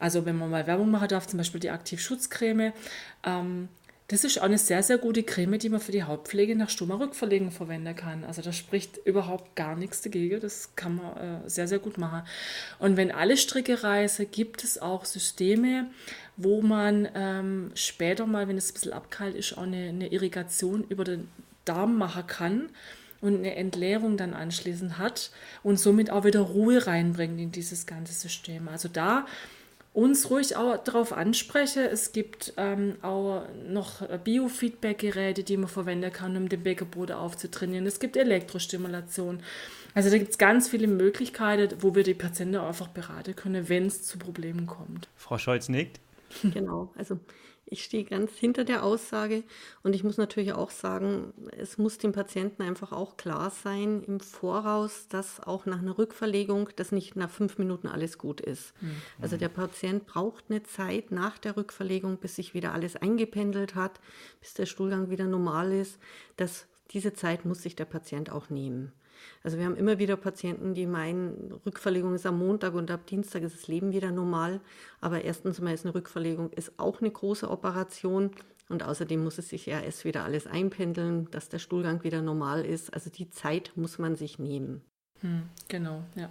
[0.00, 2.72] Also wenn man mal Werbung machen darf, zum Beispiel die Aktivschutzcreme.
[3.24, 3.68] Ähm,
[4.08, 7.50] das ist auch eine sehr, sehr gute Creme, die man für die Hautpflege nach Stummerrückverlegung
[7.50, 8.22] verwenden kann.
[8.24, 10.40] Also da spricht überhaupt gar nichts dagegen.
[10.40, 12.22] Das kann man äh, sehr, sehr gut machen.
[12.78, 15.90] Und wenn alle Stricke reise, gibt es auch Systeme,
[16.36, 20.84] wo man ähm, später mal, wenn es ein bisschen abkalt ist, auch eine, eine Irrigation
[20.88, 21.28] über den
[21.64, 22.68] Darm machen kann
[23.20, 25.32] und eine Entleerung dann anschließend hat
[25.64, 28.68] und somit auch wieder Ruhe reinbringt in dieses ganze System.
[28.68, 29.26] Also da
[29.96, 31.88] uns ruhig auch darauf anspreche.
[31.88, 37.86] Es gibt ähm, auch noch Biofeedback-Geräte, die man verwenden kann, um den Beckenboden aufzutrainieren.
[37.86, 39.40] Es gibt Elektrostimulation.
[39.94, 43.86] Also da gibt es ganz viele Möglichkeiten, wo wir die Patienten einfach beraten können, wenn
[43.86, 45.08] es zu Problemen kommt.
[45.16, 45.98] Frau Scholz nickt.
[46.42, 47.18] Genau, also
[47.68, 49.42] ich stehe ganz hinter der Aussage
[49.82, 54.20] und ich muss natürlich auch sagen, es muss dem Patienten einfach auch klar sein im
[54.20, 58.72] Voraus, dass auch nach einer Rückverlegung, dass nicht nach fünf Minuten alles gut ist.
[58.80, 59.02] Mhm.
[59.20, 64.00] Also der Patient braucht eine Zeit nach der Rückverlegung, bis sich wieder alles eingependelt hat,
[64.40, 65.98] bis der Stuhlgang wieder normal ist.
[66.36, 68.92] Das, diese Zeit muss sich der Patient auch nehmen.
[69.42, 73.42] Also wir haben immer wieder Patienten, die meinen, Rückverlegung ist am Montag und ab Dienstag
[73.42, 74.60] ist das Leben wieder normal.
[75.00, 78.30] Aber erstens mal ist eine Rückverlegung ist auch eine große Operation.
[78.68, 82.64] Und außerdem muss es sich ja erst wieder alles einpendeln, dass der Stuhlgang wieder normal
[82.64, 82.92] ist.
[82.92, 84.82] Also die Zeit muss man sich nehmen.
[85.20, 86.30] Hm, genau, ja.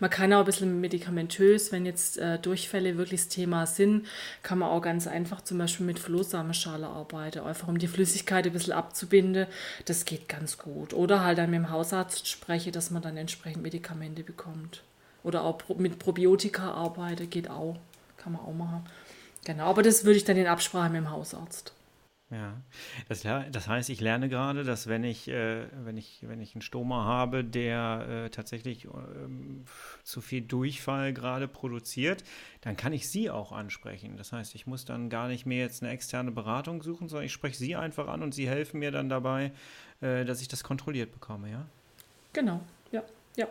[0.00, 4.06] Man kann auch ein bisschen medikamentös, wenn jetzt äh, Durchfälle wirklich das Thema sind,
[4.42, 8.52] kann man auch ganz einfach zum Beispiel mit Flohsamenschale arbeiten, einfach um die Flüssigkeit ein
[8.52, 9.46] bisschen abzubinden.
[9.84, 10.92] Das geht ganz gut.
[10.94, 14.82] Oder halt dann mit dem Hausarzt spreche, dass man dann entsprechend Medikamente bekommt.
[15.22, 17.76] Oder auch mit Probiotika arbeiten, geht auch.
[18.16, 18.86] Kann man auch machen.
[19.44, 21.72] Genau, aber das würde ich dann in Absprache mit dem Hausarzt.
[22.34, 22.60] Ja,
[23.08, 26.62] das, das, heißt, ich lerne gerade, dass wenn ich, äh, wenn ich, wenn ich einen
[26.62, 28.88] Stoma habe, der äh, tatsächlich äh,
[30.02, 32.24] zu viel Durchfall gerade produziert,
[32.62, 34.16] dann kann ich Sie auch ansprechen.
[34.16, 37.32] Das heißt, ich muss dann gar nicht mehr jetzt eine externe Beratung suchen, sondern ich
[37.32, 39.52] spreche Sie einfach an und Sie helfen mir dann dabei,
[40.00, 41.66] äh, dass ich das kontrolliert bekomme, ja?
[42.32, 43.04] Genau, ja,
[43.36, 43.46] ja.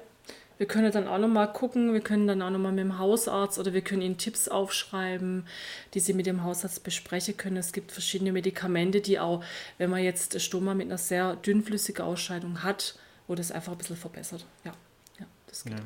[0.58, 3.74] Wir können dann auch nochmal gucken, wir können dann auch nochmal mit dem Hausarzt oder
[3.74, 5.46] wir können Ihnen Tipps aufschreiben,
[5.94, 7.58] die Sie mit dem Hausarzt besprechen können.
[7.58, 9.44] Es gibt verschiedene Medikamente, die auch,
[9.78, 13.98] wenn man jetzt Stoma mit einer sehr dünnflüssigen Ausscheidung hat, wo das einfach ein bisschen
[13.98, 14.46] verbessert.
[14.64, 14.74] Ja,
[15.20, 15.74] ja das geht.
[15.74, 15.80] Ja.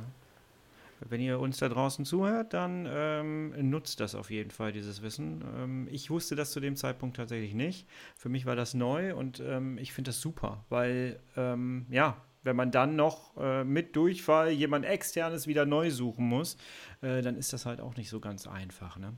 [1.09, 5.43] wenn ihr uns da draußen zuhört, dann ähm, nutzt das auf jeden Fall, dieses Wissen.
[5.57, 7.87] Ähm, ich wusste das zu dem Zeitpunkt tatsächlich nicht.
[8.17, 12.55] Für mich war das neu und ähm, ich finde das super, weil, ähm, ja, wenn
[12.55, 16.57] man dann noch äh, mit Durchfall jemand externes wieder neu suchen muss,
[17.01, 18.97] äh, dann ist das halt auch nicht so ganz einfach.
[18.97, 19.13] Ne?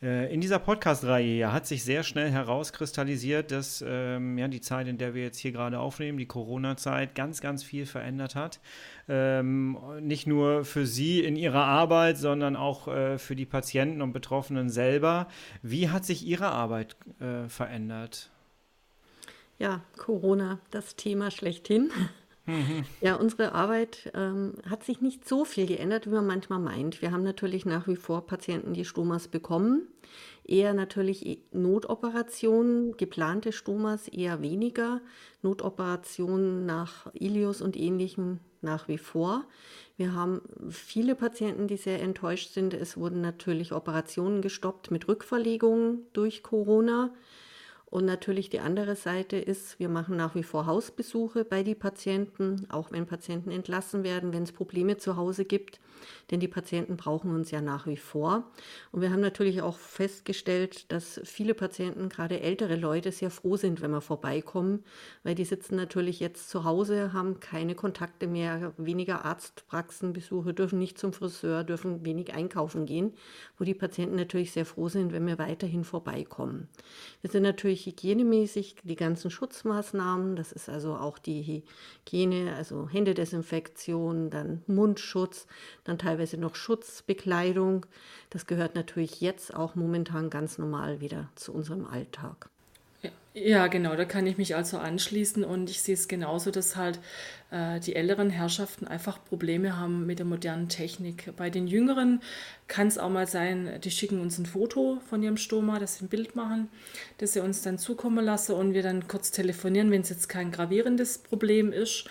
[0.00, 4.96] Äh, in dieser Podcast-Reihe hat sich sehr schnell herauskristallisiert, dass ähm, ja, die Zeit, in
[4.96, 8.60] der wir jetzt hier gerade aufnehmen, die Corona-Zeit, ganz, ganz viel verändert hat.
[9.08, 14.12] Ähm, nicht nur für Sie in Ihrer Arbeit, sondern auch äh, für die Patienten und
[14.12, 15.26] Betroffenen selber.
[15.62, 18.30] Wie hat sich Ihre Arbeit äh, verändert?
[19.58, 21.90] Ja, Corona, das Thema schlechthin.
[22.48, 22.86] Mhm.
[23.02, 27.02] Ja, unsere Arbeit ähm, hat sich nicht so viel geändert, wie man manchmal meint.
[27.02, 29.82] Wir haben natürlich nach wie vor Patienten, die Stomas bekommen.
[30.44, 35.02] Eher natürlich Notoperationen, geplante Stomas eher weniger.
[35.42, 39.44] Notoperationen nach Ilius und ähnlichem nach wie vor.
[39.98, 42.72] Wir haben viele Patienten, die sehr enttäuscht sind.
[42.72, 47.12] Es wurden natürlich Operationen gestoppt mit Rückverlegungen durch Corona.
[47.90, 52.66] Und natürlich die andere Seite ist, wir machen nach wie vor Hausbesuche bei den Patienten,
[52.68, 55.80] auch wenn Patienten entlassen werden, wenn es Probleme zu Hause gibt
[56.30, 58.44] denn die Patienten brauchen uns ja nach wie vor.
[58.92, 63.80] Und wir haben natürlich auch festgestellt, dass viele Patienten, gerade ältere Leute, sehr froh sind,
[63.80, 64.84] wenn wir vorbeikommen,
[65.22, 70.98] weil die sitzen natürlich jetzt zu Hause, haben keine Kontakte mehr, weniger Arztpraxenbesuche, dürfen nicht
[70.98, 73.14] zum Friseur, dürfen wenig einkaufen gehen,
[73.58, 76.68] wo die Patienten natürlich sehr froh sind, wenn wir weiterhin vorbeikommen.
[77.22, 81.64] Wir sind natürlich hygienemäßig die ganzen Schutzmaßnahmen, das ist also auch die
[82.04, 85.46] Hygiene, also Händedesinfektion, dann Mundschutz,
[85.84, 87.86] dann teilweise noch Schutzbekleidung.
[88.30, 92.50] Das gehört natürlich jetzt auch momentan ganz normal wieder zu unserem Alltag.
[93.44, 96.98] Ja, genau, da kann ich mich also anschließen und ich sehe es genauso, dass halt
[97.50, 101.36] äh, die älteren Herrschaften einfach Probleme haben mit der modernen Technik.
[101.36, 102.20] Bei den Jüngeren
[102.66, 106.06] kann es auch mal sein, die schicken uns ein Foto von ihrem Stoma, dass sie
[106.06, 106.68] ein Bild machen,
[107.18, 110.50] das sie uns dann zukommen lassen und wir dann kurz telefonieren, wenn es jetzt kein
[110.50, 112.06] gravierendes Problem ist.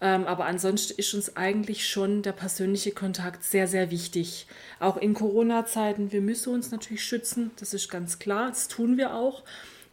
[0.00, 4.46] Ähm, aber ansonsten ist uns eigentlich schon der persönliche Kontakt sehr, sehr wichtig.
[4.80, 9.14] Auch in Corona-Zeiten, wir müssen uns natürlich schützen, das ist ganz klar, das tun wir
[9.14, 9.44] auch.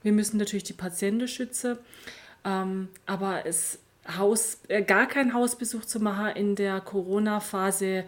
[0.04, 1.78] Wir müssen natürlich die Patienten schützen.
[2.44, 3.80] Ähm, aber es
[4.18, 8.04] Haus, äh, gar keinen Hausbesuch zu machen in der Corona-Phase äh,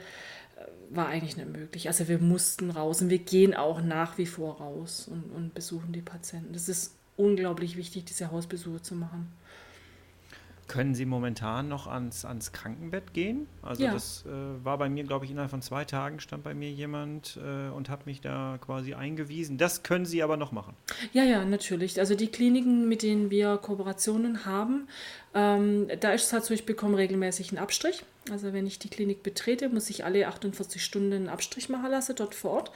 [0.90, 1.88] war eigentlich nicht möglich.
[1.88, 5.94] Also wir mussten raus und wir gehen auch nach wie vor raus und, und besuchen
[5.94, 6.54] die Patienten.
[6.54, 9.32] Das ist unglaublich wichtig, diese Hausbesuche zu machen.
[10.68, 13.48] Können Sie momentan noch ans, ans Krankenbett gehen?
[13.62, 13.94] Also ja.
[13.94, 14.30] das äh,
[14.64, 17.90] war bei mir, glaube ich, innerhalb von zwei Tagen stand bei mir jemand äh, und
[17.90, 19.58] hat mich da quasi eingewiesen.
[19.58, 20.76] Das können Sie aber noch machen.
[21.12, 22.00] Ja, ja, natürlich.
[22.00, 24.88] Also die Kliniken, mit denen wir Kooperationen haben,
[25.34, 28.04] ähm, da ist es halt so, ich bekomme regelmäßig einen Abstrich.
[28.32, 32.16] Also wenn ich die Klinik betrete, muss ich alle 48 Stunden einen Abstrich machen lassen,
[32.16, 32.72] dort vor Ort.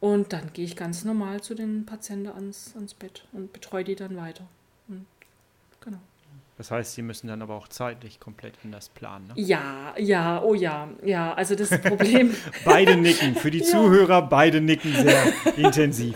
[0.00, 3.94] Und dann gehe ich ganz normal zu den Patienten ans, ans Bett und betreue die
[3.94, 4.46] dann weiter.
[6.56, 9.26] Das heißt, Sie müssen dann aber auch zeitlich komplett anders planen.
[9.26, 9.32] Ne?
[9.36, 11.34] Ja, ja, oh ja, ja.
[11.34, 12.32] Also das Problem.
[12.64, 13.34] beide nicken.
[13.34, 13.64] Für die ja.
[13.64, 16.14] Zuhörer, beide nicken sehr intensiv.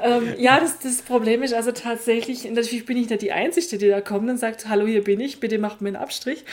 [0.00, 3.88] ähm, ja, das, das Problem ist also tatsächlich, natürlich bin ich nicht die Einzige, die
[3.88, 6.44] da kommt und sagt, hallo, hier bin ich, bitte macht mir einen Abstrich.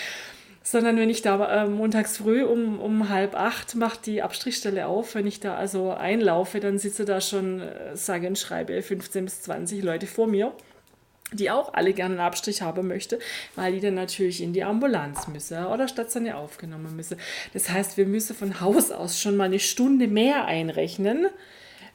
[0.64, 5.14] Sondern wenn ich da äh, montags früh um, um halb acht macht die Abstrichstelle auf,
[5.14, 9.44] wenn ich da also einlaufe, dann sitze da schon, äh, sage und schreibe, 15 bis
[9.44, 10.54] 20 Leute vor mir
[11.32, 13.20] die auch alle gerne einen Abstrich haben möchte,
[13.56, 17.18] weil die dann natürlich in die Ambulanz müsse oder stationär aufgenommen müsse.
[17.54, 21.28] Das heißt, wir müssen von Haus aus schon mal eine Stunde mehr einrechnen,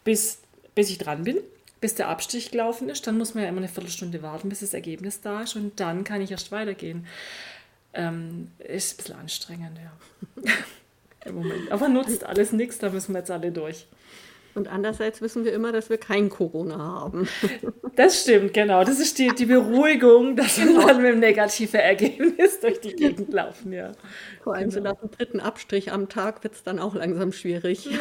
[0.05, 0.39] bis,
[0.75, 1.39] bis ich dran bin,
[1.81, 3.07] bis der Abstrich gelaufen ist.
[3.07, 6.05] Dann muss man ja immer eine Viertelstunde warten, bis das Ergebnis da ist und dann
[6.05, 7.07] kann ich erst weitergehen.
[7.93, 10.53] Ähm, ist ein bisschen anstrengend, ja.
[11.25, 11.73] Im Moment.
[11.73, 13.87] Aber nutzt alles nichts, da müssen wir jetzt alle durch.
[14.55, 17.29] Und andererseits wissen wir immer, dass wir kein Corona haben.
[17.97, 18.83] Das stimmt, genau.
[18.83, 23.33] Das ist die, die Beruhigung, dass wir dann mit einem negativen Ergebnis durch die Gegend
[23.33, 23.93] laufen, ja.
[24.43, 24.75] Vor allem genau.
[24.75, 27.85] so nach dem dritten Abstrich am Tag wird es dann auch langsam schwierig.
[27.85, 27.99] Ja.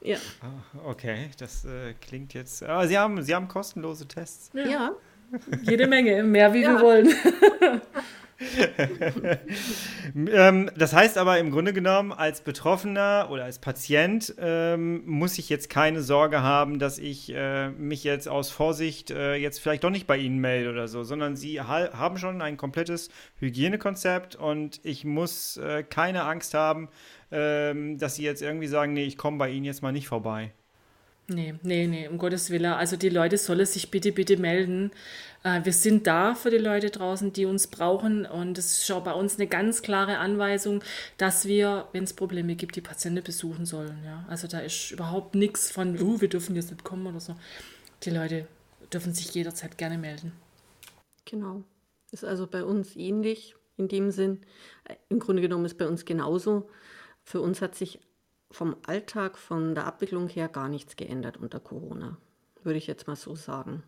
[0.02, 0.16] ja.
[0.40, 2.64] Ah, okay, das äh, klingt jetzt.
[2.64, 4.50] Aber Sie haben, Sie haben kostenlose Tests.
[4.54, 4.66] Ja.
[4.66, 4.96] ja.
[5.62, 6.72] Jede Menge, mehr wie ja.
[6.72, 7.08] wir wollen.
[10.14, 15.48] ähm, das heißt aber im Grunde genommen, als Betroffener oder als Patient ähm, muss ich
[15.48, 19.90] jetzt keine Sorge haben, dass ich äh, mich jetzt aus Vorsicht äh, jetzt vielleicht doch
[19.90, 24.80] nicht bei Ihnen melde oder so, sondern Sie ha haben schon ein komplettes Hygienekonzept und
[24.82, 26.88] ich muss äh, keine Angst haben,
[27.30, 30.52] ähm, dass Sie jetzt irgendwie sagen, nee, ich komme bei Ihnen jetzt mal nicht vorbei.
[31.26, 32.72] Nee, nee, nee, um Gottes Willen.
[32.72, 34.90] Also die Leute sollen sich bitte, bitte melden.
[35.42, 38.26] Äh, wir sind da für die Leute draußen, die uns brauchen.
[38.26, 40.82] Und es ist auch bei uns eine ganz klare Anweisung,
[41.16, 44.02] dass wir, wenn es Probleme gibt, die Patienten besuchen sollen.
[44.04, 44.26] Ja?
[44.28, 47.36] Also da ist überhaupt nichts von, uh, wir dürfen jetzt nicht kommen oder so.
[48.02, 48.46] Die Leute
[48.92, 50.32] dürfen sich jederzeit gerne melden.
[51.24, 51.64] Genau.
[52.10, 54.42] Ist also bei uns ähnlich in dem Sinn.
[54.84, 56.68] Äh, Im Grunde genommen ist bei uns genauso.
[57.22, 57.98] Für uns hat sich
[58.54, 62.16] vom Alltag, von der Abwicklung her gar nichts geändert unter Corona,
[62.62, 63.82] würde ich jetzt mal so sagen.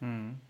[0.00, 0.40] Hm.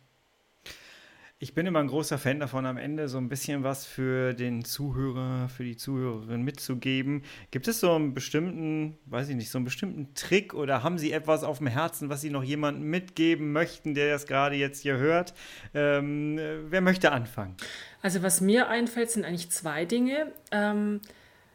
[1.40, 4.64] Ich bin immer ein großer Fan davon, am Ende so ein bisschen was für den
[4.64, 7.22] Zuhörer, für die Zuhörerin mitzugeben.
[7.50, 11.12] Gibt es so einen bestimmten, weiß ich nicht, so einen bestimmten Trick oder haben Sie
[11.12, 14.96] etwas auf dem Herzen, was Sie noch jemandem mitgeben möchten, der das gerade jetzt hier
[14.96, 15.34] hört?
[15.74, 17.56] Ähm, wer möchte anfangen?
[18.00, 20.32] Also was mir einfällt, sind eigentlich zwei Dinge.
[20.50, 21.00] Ähm,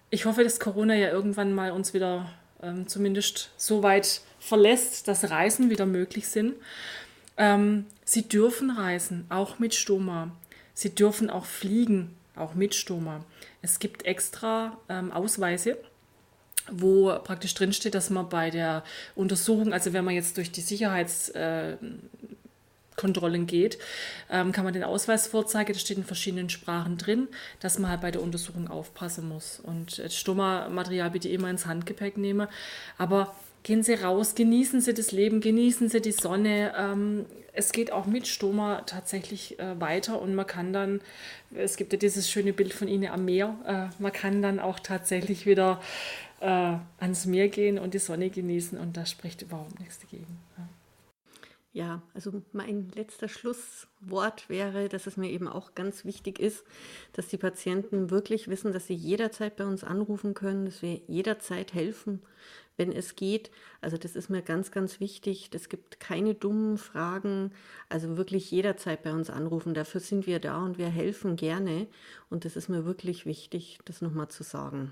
[0.09, 2.29] ich hoffe, dass Corona ja irgendwann mal uns wieder
[2.61, 6.55] ähm, zumindest so weit verlässt, dass Reisen wieder möglich sind.
[7.37, 10.31] Ähm, sie dürfen reisen, auch mit Stoma.
[10.73, 13.23] Sie dürfen auch fliegen, auch mit Stoma.
[13.61, 15.77] Es gibt extra ähm, Ausweise,
[16.71, 18.83] wo praktisch drinsteht, dass man bei der
[19.15, 21.77] Untersuchung, also wenn man jetzt durch die Sicherheits, äh,
[22.99, 23.79] Kontrollen geht,
[24.29, 25.73] ähm, kann man den Ausweis vorzeigen.
[25.73, 27.27] Das steht in verschiedenen Sprachen drin,
[27.61, 29.59] dass man halt bei der Untersuchung aufpassen muss.
[29.59, 32.47] Und Stummer-Material bitte immer ins Handgepäck nehmen.
[32.97, 33.33] Aber
[33.63, 36.73] gehen Sie raus, genießen Sie das Leben, genießen Sie die Sonne.
[36.77, 41.01] Ähm, es geht auch mit Stoma tatsächlich äh, weiter und man kann dann,
[41.55, 44.79] es gibt ja dieses schöne Bild von Ihnen am Meer, äh, man kann dann auch
[44.79, 45.81] tatsächlich wieder
[46.41, 50.39] äh, ans Meer gehen und die Sonne genießen und da spricht überhaupt nichts dagegen.
[50.57, 50.67] Ja.
[51.71, 56.63] Ja, also mein letzter Schlusswort wäre, dass es mir eben auch ganz wichtig ist,
[57.13, 61.75] dass die Patienten wirklich wissen, dass sie jederzeit bei uns anrufen können, dass wir jederzeit
[61.75, 62.23] helfen,
[62.77, 63.51] wenn es geht.
[63.81, 65.51] Also das ist mir ganz, ganz wichtig.
[65.53, 67.51] Es gibt keine dummen Fragen.
[67.87, 69.75] Also wirklich jederzeit bei uns anrufen.
[69.75, 71.87] Dafür sind wir da und wir helfen gerne.
[72.31, 74.91] Und das ist mir wirklich wichtig, das nochmal zu sagen.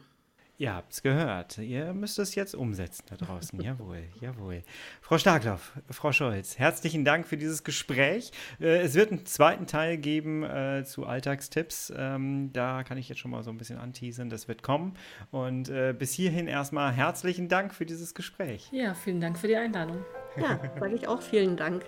[0.59, 1.59] Ihr habt es gehört.
[1.59, 3.61] Ihr müsst es jetzt umsetzen da draußen.
[3.61, 4.63] jawohl, jawohl.
[5.01, 8.31] Frau Starkloff, Frau Scholz, herzlichen Dank für dieses Gespräch.
[8.59, 11.93] Äh, es wird einen zweiten Teil geben äh, zu Alltagstipps.
[11.95, 14.29] Ähm, da kann ich jetzt schon mal so ein bisschen anteasern.
[14.31, 14.95] Das wird kommen.
[15.29, 18.67] Und äh, bis hierhin erstmal herzlichen Dank für dieses Gespräch.
[18.71, 20.03] Ja, vielen Dank für die Einladung.
[20.37, 21.85] Ja, sage ich auch vielen Dank.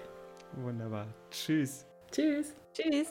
[0.57, 1.07] Wunderbar.
[1.31, 1.87] Tschüss.
[2.11, 2.53] Tschüss.
[2.73, 3.07] Tschüss.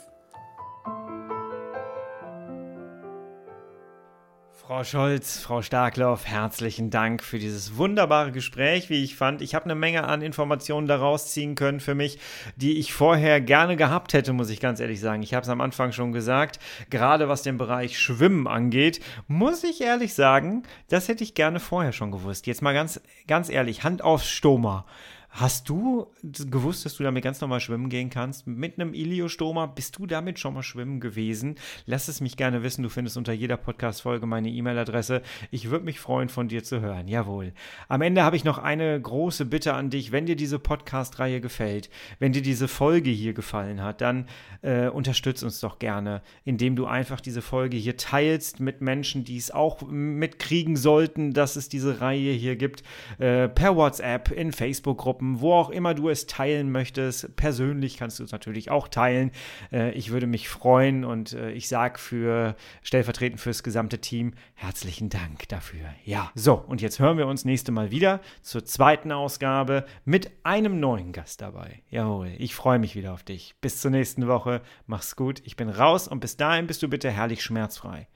[4.68, 9.40] Frau Scholz, Frau Starkloff, herzlichen Dank für dieses wunderbare Gespräch, wie ich fand.
[9.40, 12.18] Ich habe eine Menge an Informationen daraus ziehen können für mich,
[12.56, 15.22] die ich vorher gerne gehabt hätte, muss ich ganz ehrlich sagen.
[15.22, 19.80] Ich habe es am Anfang schon gesagt, gerade was den Bereich Schwimmen angeht, muss ich
[19.80, 22.46] ehrlich sagen, das hätte ich gerne vorher schon gewusst.
[22.46, 24.84] Jetzt mal ganz, ganz ehrlich, Hand aufs Stoma.
[25.30, 28.46] Hast du gewusst, dass du damit ganz normal schwimmen gehen kannst?
[28.46, 29.66] Mit einem Iliostoma?
[29.66, 31.56] Bist du damit schon mal schwimmen gewesen?
[31.84, 32.82] Lass es mich gerne wissen.
[32.82, 35.22] Du findest unter jeder Podcast-Folge meine E-Mail-Adresse.
[35.50, 37.08] Ich würde mich freuen, von dir zu hören.
[37.08, 37.52] Jawohl.
[37.88, 40.12] Am Ende habe ich noch eine große Bitte an dich.
[40.12, 44.26] Wenn dir diese Podcast-Reihe gefällt, wenn dir diese Folge hier gefallen hat, dann
[44.62, 49.36] äh, unterstütz uns doch gerne, indem du einfach diese Folge hier teilst mit Menschen, die
[49.36, 52.82] es auch mitkriegen sollten, dass es diese Reihe hier gibt.
[53.18, 57.34] Äh, per WhatsApp, in Facebook-Gruppen Gruppen, wo auch immer du es teilen möchtest.
[57.34, 59.32] Persönlich kannst du es natürlich auch teilen.
[59.72, 65.08] Äh, ich würde mich freuen und äh, ich sage für stellvertretend fürs gesamte Team herzlichen
[65.08, 65.92] Dank dafür.
[66.04, 70.78] Ja, so, und jetzt hören wir uns nächste Mal wieder zur zweiten Ausgabe mit einem
[70.78, 71.82] neuen Gast dabei.
[71.90, 73.56] Jawohl, ich freue mich wieder auf dich.
[73.60, 74.62] Bis zur nächsten Woche.
[74.86, 75.42] Mach's gut.
[75.44, 78.06] Ich bin raus und bis dahin bist du bitte herrlich schmerzfrei.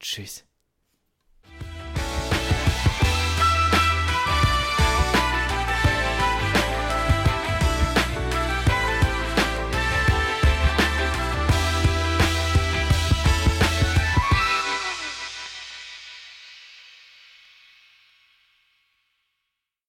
[0.00, 0.46] Tschüss.